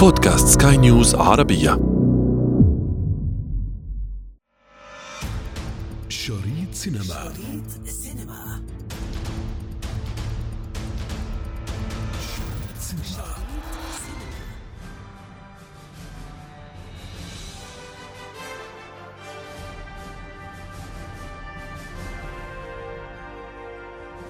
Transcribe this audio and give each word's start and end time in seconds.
بودكاست 0.00 0.62
سكاي 0.62 0.76
نيوز 0.76 1.14
عربية. 1.14 1.70
شريط 6.08 6.72
سينما. 6.72 7.02
شريط 7.02 7.86
سينما. 7.86 8.62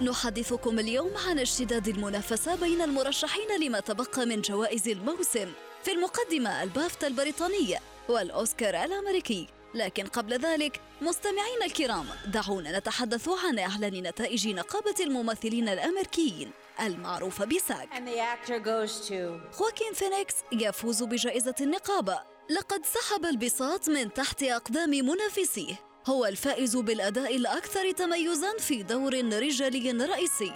نحدثكم 0.03 0.79
اليوم 0.79 1.11
عن 1.29 1.39
اشتداد 1.39 1.89
المنافسة 1.89 2.55
بين 2.55 2.83
المرشحين 2.83 3.61
لما 3.61 3.81
تبقى 3.81 4.27
من 4.27 4.41
جوائز 4.41 4.89
الموسم 4.89 5.53
في 5.85 5.93
المقدمة 5.93 6.63
البافتا 6.63 7.07
البريطانية 7.07 7.79
والأوسكار 8.09 8.85
الأمريكي. 8.85 9.47
لكن 9.75 10.07
قبل 10.07 10.33
ذلك 10.39 10.81
مستمعينا 11.01 11.65
الكرام 11.65 12.07
دعونا 12.27 12.79
نتحدث 12.79 13.29
عن 13.29 13.59
إعلان 13.59 14.03
نتائج 14.03 14.49
نقابة 14.49 14.95
الممثلين 15.01 15.69
الأمريكيين 15.69 16.51
المعروفة 16.81 17.45
بساك. 17.45 17.89
خواكين 19.53 19.93
فينيكس 19.93 20.35
يفوز 20.53 21.03
بجائزة 21.03 21.55
النقابة. 21.61 22.21
لقد 22.51 22.87
سحب 22.87 23.25
البساط 23.25 23.89
من 23.89 24.13
تحت 24.13 24.43
أقدام 24.43 24.91
منافسيه. 24.91 25.90
هو 26.07 26.27
الفائز 26.27 26.77
بالأداء 26.77 27.37
الأكثر 27.37 27.91
تميزاً 27.91 28.59
في 28.59 28.83
دور 28.83 29.15
رجالي 29.15 30.05
رئيسي. 30.05 30.53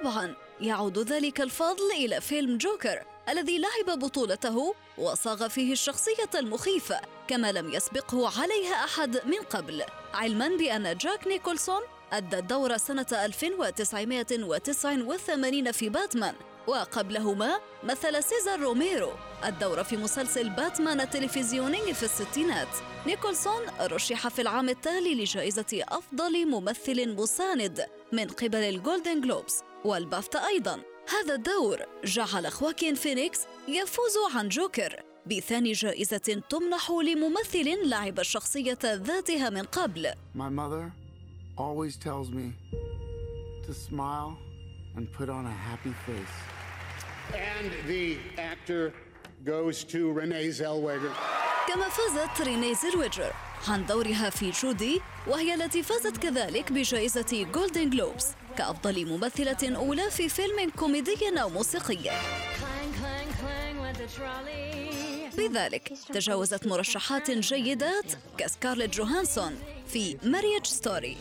طبعاً 0.00 0.34
يعود 0.60 0.98
ذلك 0.98 1.40
الفضل 1.40 1.90
إلى 1.92 2.20
فيلم 2.20 2.58
جوكر 2.58 3.02
الذي 3.28 3.58
لعب 3.58 3.98
بطولته 3.98 4.74
وصاغ 4.98 5.48
فيه 5.48 5.72
الشخصية 5.72 6.30
المخيفة 6.34 7.00
كما 7.28 7.52
لم 7.52 7.72
يسبقه 7.72 8.40
عليها 8.40 8.84
أحد 8.84 9.26
من 9.26 9.38
قبل. 9.50 9.82
علما 10.14 10.48
بأن 10.48 10.96
جاك 10.96 11.26
نيكولسون 11.26 11.80
أدى 12.12 12.38
الدور 12.38 12.76
سنة 12.76 13.06
1989 13.12 15.72
في 15.72 15.88
باتمان. 15.88 16.34
وقبلهما 16.66 17.60
مثل 17.84 18.22
سيزار 18.22 18.60
روميرو 18.60 19.12
الدور 19.44 19.84
في 19.84 19.96
مسلسل 19.96 20.50
باتمان 20.50 21.00
التلفزيوني 21.00 21.94
في 21.94 22.02
الستينات. 22.02 22.68
نيكولسون 23.06 23.62
رشح 23.80 24.28
في 24.28 24.42
العام 24.42 24.68
التالي 24.68 25.14
لجائزة 25.14 25.84
أفضل 25.88 26.46
ممثل 26.46 27.14
مساند 27.14 27.86
من 28.12 28.26
قبل 28.26 28.58
الجولدن 28.58 29.20
جلوبز 29.20 29.62
والبافتا 29.84 30.46
أيضاً. 30.46 30.80
هذا 31.08 31.34
الدور 31.34 31.78
جعل 32.04 32.52
خواكين 32.52 32.94
فينيكس 32.94 33.40
يفوز 33.68 34.14
عن 34.34 34.48
جوكر 34.48 35.02
بثاني 35.26 35.72
جائزة 35.72 36.42
تمنح 36.50 36.90
لممثل 36.90 37.88
لعب 37.88 38.20
الشخصية 38.20 38.78
ذاتها 38.84 39.50
من 39.50 39.62
قبل. 39.62 40.12
My 40.34 40.48
mother 40.48 40.92
always 41.58 41.96
tells 41.96 42.30
me 42.30 42.52
to 43.66 43.74
smile 43.74 44.36
and 44.96 45.12
put 45.12 45.28
on 45.28 45.44
a 45.46 45.56
happy 45.68 45.94
face. 46.06 46.36
And 47.34 47.70
the 47.86 48.18
actor 48.38 48.92
goes 49.44 49.84
to 49.84 50.12
Renee 50.12 50.48
Zellweger. 50.48 51.12
كما 51.68 51.88
فازت 51.88 52.46
ريني 52.46 52.74
زيلويجر 52.74 53.32
عن 53.68 53.86
دورها 53.86 54.30
في 54.30 54.50
جودي 54.50 55.00
وهي 55.26 55.54
التي 55.54 55.82
فازت 55.82 56.16
كذلك 56.16 56.72
بجائزة 56.72 57.46
جولدن 57.54 57.90
جلوبز 57.90 58.26
كأفضل 58.58 59.06
ممثلة 59.06 59.76
أولى 59.76 60.10
في 60.10 60.28
فيلم 60.28 60.70
كوميدي 60.70 61.40
أو 61.42 61.48
موسيقي 61.48 62.10
بذلك 65.38 65.92
تجاوزت 66.12 66.66
مرشحات 66.66 67.30
جيدات 67.30 68.12
كسكارلت 68.38 68.94
جوهانسون 68.94 69.58
في 69.88 70.16
ماريج 70.22 70.66
ستوري 70.66 71.16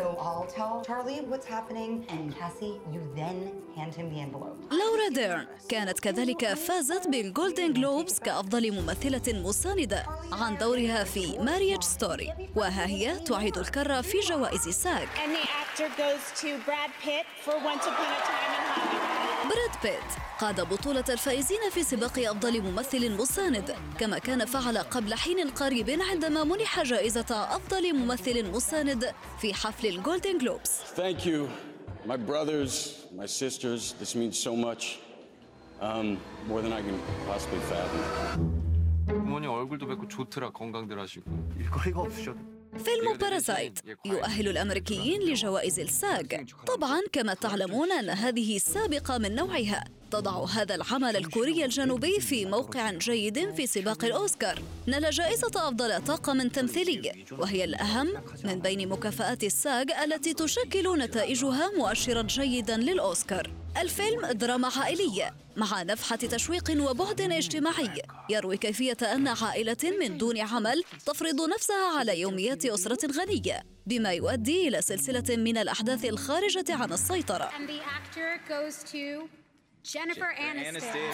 So 0.00 0.16
I'll 0.28 0.48
tell 0.58 0.74
Charlie 0.86 1.20
what's 1.30 1.48
happening, 1.56 1.90
and 2.14 2.34
Cassie, 2.38 2.76
you 2.94 3.00
then 3.20 3.38
hand 3.76 3.94
him 3.94 4.06
the 4.14 4.20
envelope. 4.20 4.56
لورا 4.70 5.08
ديرن 5.08 5.46
كانت 5.68 6.00
كذلك 6.00 6.54
فازت 6.54 7.08
بالجولدن 7.08 7.72
جلوبز 7.72 8.18
كأفضل 8.18 8.72
ممثلة 8.72 9.22
مساندة 9.32 10.06
عن 10.32 10.56
دورها 10.58 11.04
في 11.04 11.38
ماريج 11.38 11.82
ستوري 11.82 12.32
وها 12.56 12.86
هي 12.86 13.18
تعيد 13.18 13.58
الكرة 13.58 14.00
في 14.00 14.20
جوائز 14.20 14.68
ساج. 14.68 15.08
And 15.08 15.34
the 15.34 15.48
actor 15.62 15.88
goes 15.98 16.40
to 16.40 16.48
Brad 16.66 16.90
Pitt 17.02 17.26
for 17.44 17.54
Once 17.54 17.84
Upon 17.86 18.06
a 18.06 18.20
Time 18.30 18.52
in 18.56 18.62
Hollywood. 18.72 19.09
براد 19.49 19.75
بيت 19.83 20.11
قاد 20.39 20.61
بطولة 20.69 21.03
الفائزين 21.09 21.69
في 21.71 21.83
سباق 21.83 22.19
أفضل 22.19 22.61
ممثل 22.61 23.11
مساند 23.17 23.75
كما 23.99 24.17
كان 24.19 24.45
فعل 24.45 24.77
قبل 24.77 25.13
حين 25.13 25.49
قريب 25.49 25.89
عندما 26.01 26.43
منح 26.43 26.83
جائزة 26.83 27.25
أفضل 27.55 27.93
ممثل 27.93 28.51
مساند 28.51 29.11
في 29.41 29.53
حفل 29.53 29.87
الجولدن 29.87 30.37
جلوبس 30.37 30.81
Thank 30.95 31.25
you, 31.25 31.47
my 32.05 32.17
brothers, 32.17 33.05
my 33.15 33.25
sisters. 33.25 33.93
This 33.99 34.15
means 34.15 34.37
so 34.37 34.55
much. 34.55 34.99
Um, 35.81 36.17
more 36.47 36.61
than 36.61 36.73
I 36.73 36.81
can 36.81 36.97
possibly 37.27 37.59
fathom. 37.69 38.65
부모님 39.07 39.49
얼굴도 39.51 39.87
뵙고 39.87 40.07
좋더라 40.07 40.51
건강들 40.51 40.99
하시고 40.99 41.29
일거리가 41.59 42.01
없으셔도 42.01 42.39
فيلم 42.78 43.18
باراسايت 43.20 43.78
يؤهل 44.04 44.48
الأمريكيين 44.48 45.20
لجوائز 45.22 45.80
الساج 45.80 46.50
طبعا 46.66 47.00
كما 47.12 47.34
تعلمون 47.34 47.92
أن 47.92 48.10
هذه 48.10 48.56
السابقة 48.56 49.18
من 49.18 49.34
نوعها. 49.34 49.84
تضع 50.10 50.44
هذا 50.44 50.74
العمل 50.74 51.16
الكوري 51.16 51.64
الجنوبي 51.64 52.20
في 52.20 52.46
موقع 52.46 52.90
جيد 52.90 53.54
في 53.54 53.66
سباق 53.66 54.04
الأوسكار. 54.04 54.62
نال 54.86 55.10
جائزة 55.10 55.50
أفضل 55.56 56.04
طاقم 56.04 56.48
تمثيلي 56.48 57.24
وهي 57.32 57.64
الأهم 57.64 58.08
من 58.44 58.58
بين 58.60 58.88
مكافآت 58.88 59.44
الساج 59.44 59.90
التي 59.90 60.34
تشكل 60.34 60.98
نتائجها 60.98 61.70
مؤشرا 61.78 62.22
جيدا 62.22 62.76
للأوسكار. 62.76 63.50
الفيلم 63.80 64.26
دراما 64.26 64.68
عائلية 64.76 65.34
مع 65.56 65.82
نفحة 65.82 66.16
تشويق 66.16 66.90
وبعد 66.90 67.20
اجتماعي. 67.20 68.02
يروي 68.30 68.56
كيفية 68.56 68.96
أن 69.02 69.28
عائلة 69.28 69.76
من 70.00 70.18
دون 70.18 70.38
عمل 70.38 70.84
تفرض 71.06 71.40
نفسها 71.54 71.98
على 71.98 72.20
يوميات 72.20 72.66
أسرة 72.66 72.98
غنية 73.12 73.62
بما 73.86 74.12
يؤدي 74.12 74.68
إلى 74.68 74.82
سلسلة 74.82 75.36
من 75.36 75.58
الأحداث 75.58 76.04
الخارجة 76.04 76.64
عن 76.70 76.92
السيطرة. 76.92 77.50
جينيفر 79.84 80.26
أنستون 80.38 81.10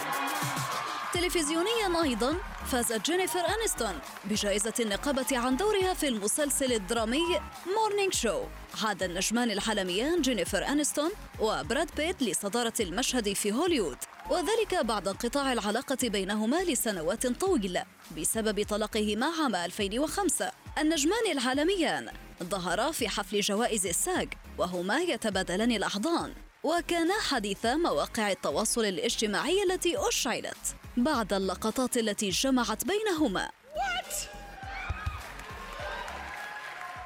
تلفزيونيا 1.14 2.02
أيضا 2.02 2.36
فازت 2.66 3.10
جينيفر 3.10 3.40
أنستون 3.40 3.98
بجائزة 4.24 4.72
النقابة 4.80 5.38
عن 5.38 5.56
دورها 5.56 5.94
في 5.94 6.08
المسلسل 6.08 6.72
الدرامي 6.72 7.40
مورنينج 7.76 8.14
شو 8.14 8.42
عاد 8.84 9.02
النجمان 9.02 9.50
العالميان 9.50 10.22
جينيفر 10.22 10.66
أنستون 10.68 11.10
وبراد 11.40 11.90
بيت 11.96 12.22
لصدارة 12.22 12.72
المشهد 12.80 13.32
في 13.32 13.52
هوليوود. 13.52 13.96
وذلك 14.30 14.74
بعد 14.74 15.08
انقطاع 15.08 15.52
العلاقة 15.52 16.08
بينهما 16.08 16.64
لسنوات 16.64 17.26
طويلة 17.26 17.84
بسبب 18.18 18.64
طلاقهما 18.64 19.26
عام 19.26 19.54
2005 19.54 20.50
النجمان 20.78 21.32
العالميان 21.32 22.08
ظهرا 22.42 22.90
في 22.90 23.08
حفل 23.08 23.40
جوائز 23.40 23.86
الساج 23.86 24.28
وهما 24.58 24.98
يتبادلان 25.00 25.72
الأحضان. 25.72 26.45
وكان 26.66 27.12
حديث 27.12 27.66
مواقع 27.66 28.30
التواصل 28.30 28.84
الاجتماعي 28.84 29.62
التي 29.62 29.94
أشعلت 30.08 30.76
بعد 30.96 31.32
اللقطات 31.32 31.96
التي 31.96 32.28
جمعت 32.30 32.84
بينهما 32.84 33.50
What? 33.76 34.28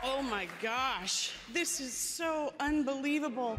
Oh 0.03 0.23
my 0.23 0.47
gosh, 0.63 1.17
this 1.53 1.81
is 1.81 1.93
so 1.93 2.53
unbelievable. 2.61 3.59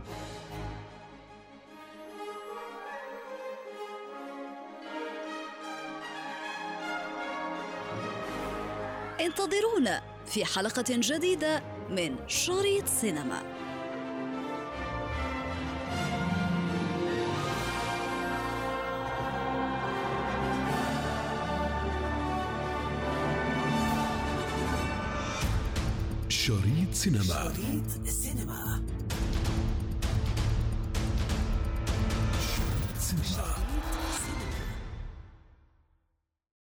انتظرونا 9.19 10.01
في 10.25 10.45
حلقة 10.45 10.83
جديدة 10.89 11.63
من 11.89 12.15
شريط 12.27 12.87
سينما 12.87 13.60
شريط 26.45 26.93
سينما. 26.93 27.23
شريط 27.23 28.07
السينما 28.07 28.83
شريط 32.55 32.97
سينما. 32.99 33.55